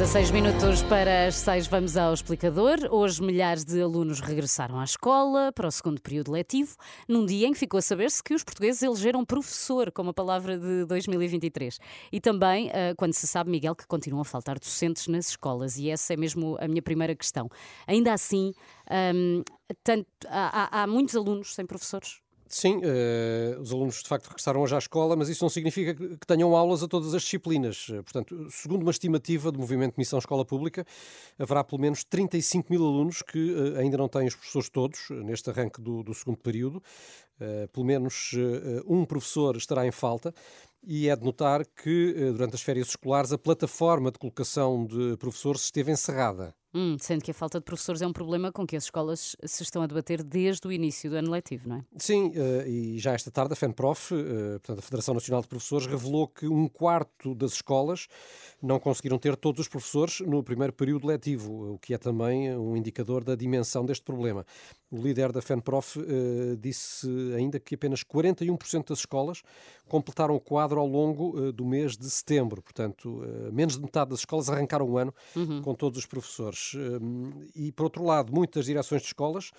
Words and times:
16 0.00 0.30
minutos 0.30 0.82
para 0.84 1.26
as 1.26 1.34
6, 1.34 1.66
vamos 1.66 1.94
ao 1.94 2.14
explicador. 2.14 2.78
Hoje, 2.90 3.22
milhares 3.22 3.66
de 3.66 3.82
alunos 3.82 4.20
regressaram 4.20 4.80
à 4.80 4.84
escola 4.84 5.52
para 5.52 5.68
o 5.68 5.70
segundo 5.70 6.00
período 6.00 6.32
letivo, 6.32 6.74
num 7.06 7.26
dia 7.26 7.46
em 7.46 7.52
que 7.52 7.58
ficou 7.58 7.76
a 7.76 7.82
saber-se 7.82 8.22
que 8.22 8.32
os 8.32 8.42
portugueses 8.42 8.82
elegeram 8.82 9.26
professor 9.26 9.92
como 9.92 10.08
a 10.08 10.14
palavra 10.14 10.58
de 10.58 10.86
2023. 10.86 11.78
E 12.10 12.18
também, 12.18 12.70
eh, 12.72 12.94
quando 12.96 13.12
se 13.12 13.26
sabe, 13.26 13.50
Miguel, 13.50 13.76
que 13.76 13.86
continuam 13.86 14.22
a 14.22 14.24
faltar 14.24 14.58
docentes 14.58 15.06
nas 15.06 15.28
escolas, 15.28 15.76
e 15.76 15.90
essa 15.90 16.14
é 16.14 16.16
mesmo 16.16 16.56
a 16.58 16.66
minha 16.66 16.80
primeira 16.80 17.14
questão. 17.14 17.50
Ainda 17.86 18.14
assim, 18.14 18.54
hum, 19.14 19.42
tanto, 19.84 20.08
há, 20.30 20.80
há 20.80 20.86
muitos 20.86 21.14
alunos 21.14 21.54
sem 21.54 21.66
professores? 21.66 22.22
Sim, 22.52 22.78
uh, 22.78 23.60
os 23.60 23.72
alunos 23.72 24.02
de 24.02 24.08
facto 24.08 24.26
regressaram 24.26 24.60
hoje 24.60 24.74
à 24.74 24.78
escola, 24.78 25.14
mas 25.14 25.28
isso 25.28 25.44
não 25.44 25.48
significa 25.48 25.94
que 25.94 26.26
tenham 26.26 26.56
aulas 26.56 26.82
a 26.82 26.88
todas 26.88 27.14
as 27.14 27.22
disciplinas. 27.22 27.88
Uh, 27.88 28.02
portanto, 28.02 28.48
segundo 28.50 28.82
uma 28.82 28.90
estimativa 28.90 29.52
do 29.52 29.58
Movimento 29.60 29.94
Missão 29.96 30.18
Escola 30.18 30.44
Pública, 30.44 30.84
haverá 31.38 31.62
pelo 31.62 31.80
menos 31.80 32.02
35 32.02 32.66
mil 32.68 32.84
alunos 32.84 33.22
que 33.22 33.52
uh, 33.52 33.78
ainda 33.78 33.96
não 33.96 34.08
têm 34.08 34.26
os 34.26 34.34
professores 34.34 34.68
todos 34.68 34.98
neste 35.10 35.48
arranque 35.48 35.80
do, 35.80 36.02
do 36.02 36.12
segundo 36.12 36.38
período. 36.38 36.82
pelo 37.72 37.86
menos 37.86 38.32
um 38.86 39.04
professor 39.04 39.56
estará 39.56 39.86
em 39.86 39.92
falta. 39.92 40.34
E 40.82 41.08
é 41.08 41.16
de 41.16 41.24
notar 41.24 41.64
que, 41.66 42.14
durante 42.32 42.54
as 42.54 42.62
férias 42.62 42.88
escolares, 42.88 43.32
a 43.32 43.38
plataforma 43.38 44.10
de 44.10 44.18
colocação 44.18 44.86
de 44.86 45.16
professores 45.18 45.62
esteve 45.62 45.92
encerrada. 45.92 46.54
Hum, 46.72 46.96
sendo 47.00 47.24
que 47.24 47.32
a 47.32 47.34
falta 47.34 47.58
de 47.58 47.64
professores 47.64 48.00
é 48.00 48.06
um 48.06 48.12
problema 48.12 48.52
com 48.52 48.64
que 48.64 48.76
as 48.76 48.84
escolas 48.84 49.34
se 49.44 49.64
estão 49.64 49.82
a 49.82 49.88
debater 49.88 50.22
desde 50.22 50.68
o 50.68 50.70
início 50.70 51.10
do 51.10 51.16
ano 51.16 51.28
letivo, 51.28 51.68
não 51.68 51.76
é? 51.76 51.84
Sim, 51.96 52.28
uh, 52.28 52.64
e 52.64 52.96
já 52.96 53.12
esta 53.12 53.28
tarde 53.28 53.54
a 53.54 53.56
FENPROF, 53.56 54.14
uh, 54.14 54.60
portanto 54.60 54.78
a 54.78 54.82
Federação 54.82 55.14
Nacional 55.14 55.42
de 55.42 55.48
Professores, 55.48 55.88
revelou 55.88 56.28
que 56.28 56.46
um 56.46 56.68
quarto 56.68 57.34
das 57.34 57.54
escolas 57.54 58.06
não 58.62 58.78
conseguiram 58.78 59.18
ter 59.18 59.34
todos 59.34 59.62
os 59.62 59.68
professores 59.68 60.20
no 60.20 60.44
primeiro 60.44 60.72
período 60.72 61.08
letivo, 61.08 61.74
o 61.74 61.78
que 61.78 61.92
é 61.92 61.98
também 61.98 62.56
um 62.56 62.76
indicador 62.76 63.24
da 63.24 63.34
dimensão 63.34 63.84
deste 63.84 64.04
problema. 64.04 64.46
O 64.92 64.96
líder 64.96 65.32
da 65.32 65.42
FENPROF 65.42 65.98
disse 66.58 67.08
ainda 67.36 67.58
que 67.60 67.76
apenas 67.76 68.02
41% 68.02 68.88
das 68.88 68.98
escolas 69.00 69.42
completaram 69.88 70.34
o 70.34 70.40
quadro 70.40 70.69
ao 70.78 70.86
longo 70.86 71.52
do 71.52 71.64
mês 71.64 71.96
de 71.96 72.08
setembro, 72.08 72.62
portanto, 72.62 73.22
menos 73.52 73.74
de 73.76 73.82
metade 73.82 74.10
das 74.10 74.20
escolas 74.20 74.48
arrancaram 74.48 74.88
o 74.88 74.98
ano 74.98 75.14
uhum. 75.34 75.62
com 75.62 75.74
todos 75.74 75.98
os 75.98 76.06
professores. 76.06 76.72
Hum, 76.74 77.46
e, 77.54 77.72
por 77.72 77.84
outro 77.84 78.04
lado, 78.04 78.32
muitas 78.32 78.66
direções 78.66 79.02
de 79.02 79.08
escolas 79.08 79.50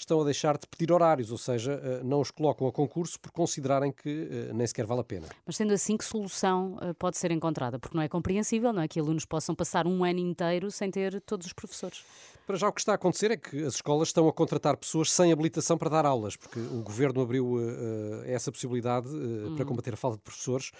estão 0.00 0.20
a 0.20 0.24
deixar 0.24 0.56
de 0.56 0.66
pedir 0.66 0.92
horários, 0.92 1.30
ou 1.30 1.38
seja, 1.38 1.72
eh, 1.72 2.00
não 2.02 2.20
os 2.20 2.30
colocam 2.30 2.66
a 2.66 2.72
concurso 2.72 3.20
por 3.20 3.30
considerarem 3.30 3.92
que 3.92 4.28
eh, 4.30 4.52
nem 4.52 4.66
sequer 4.66 4.86
vale 4.86 5.02
a 5.02 5.04
pena. 5.04 5.28
Mas 5.46 5.56
sendo 5.56 5.72
assim, 5.72 5.96
que 5.96 6.04
solução 6.04 6.78
eh, 6.80 6.92
pode 6.94 7.18
ser 7.18 7.30
encontrada? 7.30 7.78
Porque 7.78 7.96
não 7.96 8.02
é 8.02 8.08
compreensível, 8.08 8.72
não 8.72 8.82
é? 8.82 8.88
Que 8.88 8.98
alunos 8.98 9.24
possam 9.24 9.54
passar 9.54 9.86
um 9.86 10.02
ano 10.04 10.18
inteiro 10.18 10.70
sem 10.70 10.90
ter 10.90 11.20
todos 11.20 11.46
os 11.46 11.52
professores. 11.52 12.02
Para 12.50 12.58
já 12.58 12.68
o 12.68 12.72
que 12.72 12.80
está 12.80 12.90
a 12.90 12.94
acontecer 12.96 13.30
é 13.30 13.36
que 13.36 13.62
as 13.62 13.74
escolas 13.74 14.08
estão 14.08 14.26
a 14.26 14.32
contratar 14.32 14.76
pessoas 14.76 15.12
sem 15.12 15.30
habilitação 15.30 15.78
para 15.78 15.88
dar 15.88 16.04
aulas, 16.04 16.34
porque 16.34 16.58
o 16.58 16.82
governo 16.82 17.20
abriu 17.20 17.46
uh, 17.46 18.24
essa 18.24 18.50
possibilidade 18.50 19.06
uh, 19.06 19.54
para 19.54 19.64
combater 19.64 19.94
a 19.94 19.96
falta 19.96 20.16
de 20.16 20.24
professores. 20.24 20.72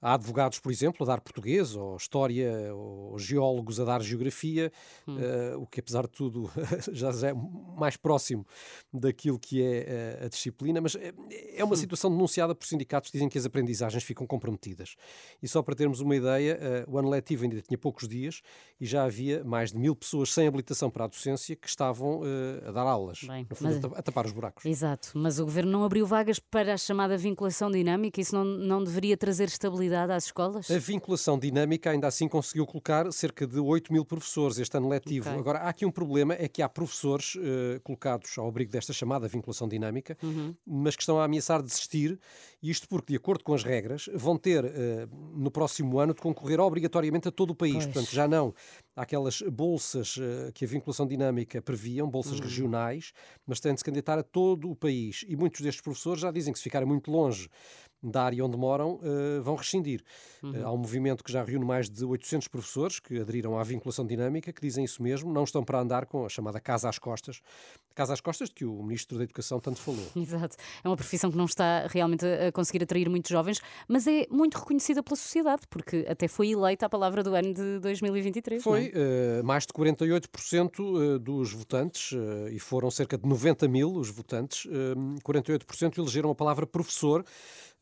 Há 0.00 0.14
advogados, 0.14 0.60
por 0.60 0.70
exemplo, 0.70 1.04
a 1.04 1.06
dar 1.06 1.20
português, 1.20 1.74
ou 1.74 1.96
história, 1.96 2.72
ou 2.72 3.18
geólogos 3.18 3.80
a 3.80 3.84
dar 3.84 4.00
geografia, 4.00 4.72
uh, 5.06 5.60
o 5.60 5.66
que 5.66 5.80
apesar 5.80 6.02
de 6.04 6.12
tudo 6.12 6.48
já 6.92 7.10
é 7.28 7.34
mais 7.76 7.96
próximo 7.96 8.46
daquilo 8.90 9.38
que 9.38 9.60
é 9.60 10.20
a 10.24 10.28
disciplina, 10.28 10.80
mas 10.80 10.94
é, 10.94 11.12
é 11.56 11.64
uma 11.64 11.74
hum. 11.74 11.76
situação 11.76 12.10
denunciada 12.10 12.54
por 12.54 12.64
sindicatos 12.64 13.10
que 13.10 13.18
dizem 13.18 13.28
que 13.28 13.36
as 13.36 13.44
aprendizagens 13.44 14.02
ficam 14.02 14.26
comprometidas. 14.26 14.94
E 15.42 15.48
só 15.48 15.62
para 15.62 15.74
termos 15.74 16.00
uma 16.00 16.16
ideia, 16.16 16.86
o 16.88 16.96
ano 16.96 17.10
letivo 17.10 17.42
ainda 17.42 17.60
tinha 17.60 17.76
poucos 17.76 18.08
dias 18.08 18.40
e 18.80 18.86
já 18.86 19.04
havia 19.04 19.42
mais 19.42 19.72
de 19.72 19.78
mil 19.78 19.96
pessoas 19.96 20.32
sem 20.32 20.46
habilitação 20.46 20.88
para 20.88 21.06
a 21.06 21.08
docência 21.18 21.56
que 21.56 21.68
estavam 21.68 22.20
uh, 22.20 22.68
a 22.68 22.72
dar 22.72 22.82
aulas, 22.82 23.20
Bem, 23.22 23.46
fundo, 23.52 23.88
mas, 23.90 23.98
a 23.98 24.02
tapar 24.02 24.26
os 24.26 24.32
buracos. 24.32 24.64
Exato, 24.64 25.10
mas 25.14 25.38
o 25.38 25.44
governo 25.44 25.70
não 25.70 25.84
abriu 25.84 26.06
vagas 26.06 26.38
para 26.38 26.74
a 26.74 26.76
chamada 26.76 27.16
vinculação 27.16 27.70
dinâmica, 27.70 28.20
isso 28.20 28.34
não, 28.34 28.44
não 28.44 28.82
deveria 28.82 29.16
trazer 29.16 29.48
estabilidade 29.48 30.12
às 30.12 30.26
escolas? 30.26 30.70
A 30.70 30.78
vinculação 30.78 31.38
dinâmica 31.38 31.90
ainda 31.90 32.06
assim 32.06 32.28
conseguiu 32.28 32.66
colocar 32.66 33.10
cerca 33.12 33.46
de 33.46 33.58
8 33.58 33.92
mil 33.92 34.04
professores 34.04 34.58
este 34.58 34.76
ano 34.76 34.88
letivo. 34.88 35.28
Okay. 35.28 35.40
Agora, 35.40 35.58
há 35.60 35.68
aqui 35.68 35.84
um 35.84 35.90
problema, 35.90 36.34
é 36.34 36.48
que 36.48 36.62
há 36.62 36.68
professores 36.68 37.34
uh, 37.34 37.80
colocados 37.82 38.36
ao 38.38 38.48
abrigo 38.48 38.70
desta 38.70 38.92
chamada 38.92 39.26
vinculação 39.28 39.68
dinâmica, 39.68 40.16
uhum. 40.22 40.54
mas 40.66 40.94
que 40.94 41.02
estão 41.02 41.18
a 41.18 41.24
ameaçar 41.24 41.62
desistir, 41.62 42.18
isto 42.62 42.88
porque, 42.88 43.12
de 43.12 43.16
acordo 43.16 43.44
com 43.44 43.54
as 43.54 43.62
regras, 43.62 44.08
vão 44.14 44.36
ter 44.36 44.64
uh, 44.64 44.68
no 45.36 45.50
próximo 45.50 45.98
ano 45.98 46.12
de 46.12 46.20
concorrer 46.20 46.60
obrigatoriamente 46.60 47.28
a 47.28 47.30
todo 47.30 47.50
o 47.50 47.54
país. 47.54 47.74
Pois. 47.74 47.86
Portanto, 47.86 48.12
já 48.12 48.26
não 48.26 48.54
aquelas 48.96 49.42
bolsas 49.42 50.16
uh, 50.16 50.52
que 50.52 50.64
a 50.64 50.68
vinculação 50.68 51.06
dinâmica 51.06 51.62
previam, 51.62 52.10
bolsas 52.10 52.38
uhum. 52.38 52.44
regionais, 52.44 53.12
mas 53.46 53.60
têm 53.60 53.74
de 53.74 53.80
se 53.80 53.84
candidatar 53.84 54.18
a 54.18 54.22
todo 54.22 54.70
o 54.70 54.74
país. 54.74 55.24
E 55.28 55.36
muitos 55.36 55.60
destes 55.60 55.82
professores 55.82 56.20
já 56.20 56.30
dizem 56.30 56.52
que 56.52 56.58
se 56.58 56.64
ficarem 56.64 56.88
muito 56.88 57.10
longe 57.10 57.48
da 58.02 58.22
área 58.22 58.44
onde 58.44 58.56
moram 58.56 58.94
uh, 58.94 59.42
vão 59.42 59.56
rescindir. 59.56 60.02
Uhum. 60.42 60.52
Uh, 60.52 60.66
há 60.66 60.72
um 60.72 60.76
movimento 60.76 61.24
que 61.24 61.32
já 61.32 61.42
reúne 61.42 61.64
mais 61.64 61.90
de 61.90 62.04
800 62.04 62.48
professores 62.48 63.00
que 63.00 63.18
aderiram 63.18 63.58
à 63.58 63.62
vinculação 63.64 64.06
dinâmica, 64.06 64.52
que 64.52 64.60
dizem 64.60 64.84
isso 64.84 65.02
mesmo, 65.02 65.32
não 65.32 65.44
estão 65.44 65.64
para 65.64 65.80
andar 65.80 66.06
com 66.06 66.24
a 66.24 66.28
chamada 66.28 66.60
casa 66.60 66.88
às 66.88 66.98
costas, 66.98 67.40
casa 67.94 68.12
às 68.12 68.20
costas 68.20 68.48
de 68.48 68.54
que 68.54 68.64
o 68.64 68.82
Ministro 68.82 69.18
da 69.18 69.24
Educação 69.24 69.58
tanto 69.58 69.80
falou. 69.80 70.06
Exato. 70.14 70.56
É 70.82 70.88
uma 70.88 70.96
profissão 70.96 71.30
que 71.30 71.36
não 71.36 71.46
está 71.46 71.86
realmente 71.88 72.24
a 72.24 72.52
conseguir 72.52 72.82
atrair 72.84 73.08
muitos 73.08 73.30
jovens, 73.30 73.60
mas 73.88 74.06
é 74.06 74.26
muito 74.30 74.56
reconhecida 74.56 75.02
pela 75.02 75.16
sociedade, 75.16 75.62
porque 75.68 76.06
até 76.08 76.28
foi 76.28 76.50
eleita 76.50 76.86
a 76.86 76.88
palavra 76.88 77.22
do 77.24 77.34
ano 77.34 77.52
de 77.52 77.80
2023. 77.80 78.62
Foi, 78.62 78.92
é? 78.94 79.40
uh, 79.40 79.44
mais 79.44 79.66
de 79.66 79.72
48% 79.72 81.18
dos 81.18 81.52
votantes, 81.52 82.16
e 82.52 82.58
foram 82.58 82.90
cerca 82.90 83.18
de 83.18 83.28
90 83.28 83.66
mil 83.66 83.92
os 83.92 84.10
votantes, 84.10 84.66
48% 85.24 85.98
elegeram 85.98 86.30
a 86.30 86.34
palavra 86.34 86.66
professor. 86.66 87.24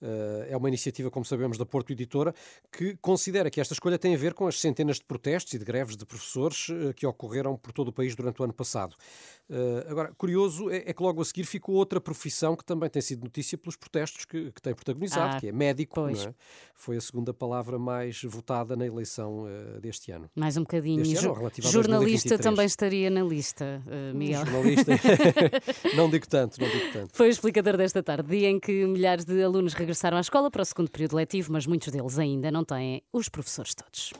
Eh, 0.07 0.53
é 0.53 0.57
uma 0.57 0.69
iniciativa, 0.69 1.11
como 1.11 1.25
sabemos, 1.25 1.59
da 1.59 1.67
Porto 1.67 1.93
Editora, 1.93 2.33
que 2.71 2.97
considera 2.99 3.51
que 3.51 3.61
esta 3.61 3.75
escolha 3.75 3.99
tem 3.99 4.15
a 4.15 4.19
ver 4.19 4.35
com 4.35 4.47
as 4.47 4.61
centenas 4.61 4.99
de 4.99 5.05
protestos 5.05 5.53
e 5.55 5.59
de 5.59 5.65
greves 5.65 5.97
de 5.97 6.07
professores 6.07 6.69
eh, 6.71 6.93
que 6.93 7.05
ocorreram 7.05 7.57
por 7.57 7.73
todo 7.73 7.89
o 7.89 7.93
país 7.93 8.15
durante 8.15 8.41
o 8.41 8.45
ano 8.45 8.53
passado. 8.53 8.95
Eh, 9.49 9.87
agora, 9.89 10.13
curioso 10.17 10.69
é, 10.71 10.93
que 10.93 11.03
logo 11.03 11.23
a 11.23 11.25
seguir 11.25 11.45
ficou 11.45 11.77
outra 11.77 12.01
profissão 12.01 12.57
que 12.57 12.65
também 12.65 12.91
tem 12.91 13.01
sido 13.01 13.23
notícia 13.23 13.57
pelos 13.57 13.77
protestos 13.77 14.25
que, 14.25 14.51
que 14.51 14.61
tem 14.61 14.75
protagonizado, 14.75 15.37
ah, 15.37 15.41
que 15.41 15.49
é 15.49 15.53
médico. 15.53 16.09
É? 16.09 16.35
Foi 16.75 16.97
a 16.97 17.01
segunda 17.01 17.33
palavra 17.33 17.79
mais 17.79 18.23
votada 18.25 18.75
na 18.77 18.85
eleição 18.87 19.47
deste 19.81 20.11
ano. 20.11 20.29
Mais 20.35 20.57
um 20.57 20.63
bocadinho. 20.63 21.03
Ano, 21.03 21.43
jornalista 21.63 22.39
também 22.39 22.67
estaria 22.67 23.09
na 23.09 23.23
lista, 23.23 23.83
Miguel. 24.15 24.45
Jornalista. 24.45 24.93
não 25.97 26.11
digo 26.11 26.27
tanto, 26.29 26.61
não 26.61 26.69
digo 26.69 26.93
tanto. 26.93 27.17
Foi 27.17 27.29
o 27.29 27.31
explicador 27.31 27.77
desta 27.77 28.03
tarde, 28.03 28.29
dia 28.29 28.51
em 28.51 28.59
que 28.59 28.87
milhares 28.87 29.25
de 29.25 29.43
alunos 29.43 29.75
regressaram 29.75 30.17
à 30.17 30.21
escola 30.21 30.51
para 30.51 30.63
o 30.63 30.65
segundo 30.65 30.91
período 30.91 31.17
letivo, 31.17 31.53
mas 31.53 31.67
muitos 31.67 31.93
deles 31.93 32.19
ainda 32.19 32.51
não 32.51 32.65
têm 32.65 33.03
os 33.13 33.29
professores 33.29 33.75
todos. 33.75 34.13